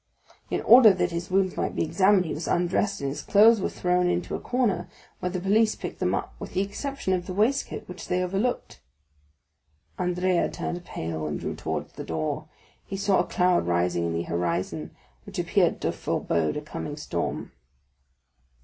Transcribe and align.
"In 0.49 0.61
order 0.61 0.93
that 0.95 1.11
his 1.11 1.29
wounds 1.29 1.55
might 1.55 1.75
be 1.75 1.83
examined 1.83 2.25
he 2.25 2.33
was 2.33 2.47
undressed, 2.47 3.01
and 3.01 3.09
his 3.09 3.21
clothes 3.21 3.61
were 3.61 3.69
thrown 3.69 4.09
into 4.09 4.33
a 4.33 4.39
corner, 4.39 4.89
where 5.19 5.29
the 5.29 5.39
police 5.39 5.75
picked 5.75 5.99
them 5.99 6.15
up, 6.15 6.33
with 6.39 6.55
the 6.55 6.61
exception 6.61 7.13
of 7.13 7.27
the 7.27 7.35
waistcoat, 7.35 7.87
which 7.87 8.07
they 8.07 8.23
overlooked." 8.23 8.81
Andrea 9.99 10.49
turned 10.49 10.83
pale, 10.85 11.27
and 11.27 11.39
drew 11.39 11.53
towards 11.53 11.93
the 11.93 12.03
door; 12.03 12.47
he 12.83 12.97
saw 12.97 13.19
a 13.19 13.27
cloud 13.27 13.67
rising 13.67 14.07
in 14.07 14.13
the 14.13 14.23
horizon, 14.23 14.89
which 15.23 15.37
appeared 15.37 15.79
to 15.81 15.91
forebode 15.91 16.57
a 16.57 16.61
coming 16.61 16.97
storm. 16.97 17.51